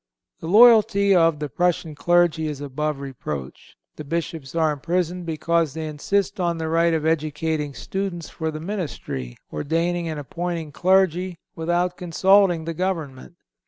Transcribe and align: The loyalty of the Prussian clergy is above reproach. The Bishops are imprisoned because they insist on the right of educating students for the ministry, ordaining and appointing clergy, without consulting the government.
The 0.39 0.47
loyalty 0.47 1.13
of 1.13 1.37
the 1.37 1.47
Prussian 1.47 1.93
clergy 1.93 2.47
is 2.47 2.59
above 2.59 2.99
reproach. 3.01 3.77
The 3.97 4.03
Bishops 4.03 4.55
are 4.55 4.71
imprisoned 4.71 5.27
because 5.27 5.75
they 5.75 5.85
insist 5.87 6.39
on 6.39 6.57
the 6.57 6.69
right 6.69 6.95
of 6.95 7.05
educating 7.05 7.75
students 7.75 8.27
for 8.27 8.49
the 8.49 8.59
ministry, 8.59 9.37
ordaining 9.53 10.09
and 10.09 10.19
appointing 10.19 10.71
clergy, 10.71 11.37
without 11.55 11.97
consulting 11.97 12.65
the 12.65 12.73
government. 12.73 13.35